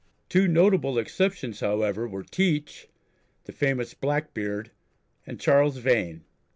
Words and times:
Two 0.29 0.47
notable 0.47 0.97
exceptions, 0.97 1.59
however, 1.59 2.07
were 2.07 2.23
Teach, 2.23 2.87
the 3.43 3.51
famous 3.51 3.93
"Blackbeard," 3.93 4.71
and 5.27 5.39
Charles 5.39 5.77
Vane. 5.77 6.23